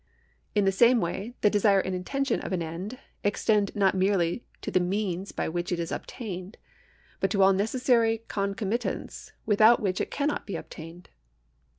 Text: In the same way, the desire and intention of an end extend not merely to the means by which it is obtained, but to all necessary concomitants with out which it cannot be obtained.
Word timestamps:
In 0.55 0.65
the 0.65 0.71
same 0.71 0.99
way, 0.99 1.35
the 1.41 1.49
desire 1.51 1.79
and 1.79 1.93
intention 1.93 2.39
of 2.39 2.51
an 2.53 2.63
end 2.63 2.97
extend 3.23 3.75
not 3.75 3.93
merely 3.93 4.43
to 4.63 4.71
the 4.71 4.79
means 4.79 5.31
by 5.31 5.47
which 5.47 5.71
it 5.71 5.79
is 5.79 5.91
obtained, 5.91 6.57
but 7.19 7.29
to 7.29 7.43
all 7.43 7.53
necessary 7.53 8.23
concomitants 8.27 9.31
with 9.45 9.61
out 9.61 9.79
which 9.79 10.01
it 10.01 10.09
cannot 10.09 10.47
be 10.47 10.55
obtained. 10.55 11.09